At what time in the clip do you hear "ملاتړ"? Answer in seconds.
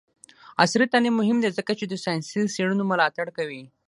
2.91-3.27